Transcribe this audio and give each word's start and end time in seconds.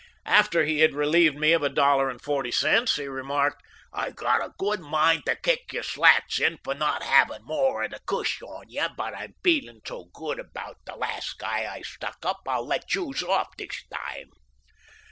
"After 0.25 0.63
he 0.65 0.79
had 0.79 0.95
relieved 0.95 1.37
me 1.37 1.51
of 1.53 1.61
a 1.61 1.69
dollar 1.69 2.09
and 2.09 2.19
forty 2.19 2.49
cents 2.49 2.95
he 2.95 3.05
remarked: 3.05 3.61
'I 3.93 4.09
gotta 4.13 4.51
good 4.57 4.79
mind 4.79 5.27
to 5.27 5.35
kick 5.35 5.71
yer 5.73 5.83
slats 5.83 6.39
in 6.39 6.57
fer 6.65 6.73
not 6.73 7.03
havin' 7.03 7.43
more 7.43 7.83
of 7.83 7.91
de 7.91 7.99
cush 8.07 8.41
on 8.41 8.65
yeh; 8.67 8.87
but 8.97 9.13
I'm 9.15 9.35
feelin' 9.43 9.81
so 9.87 10.05
good 10.11 10.39
about 10.39 10.77
de 10.85 10.95
last 10.95 11.37
guy 11.37 11.71
I 11.71 11.83
stuck 11.83 12.17
up 12.25 12.39
I'll 12.47 12.65
let 12.65 12.91
youse 12.95 13.21
off 13.21 13.55
dis 13.55 13.75
time. 13.93 14.31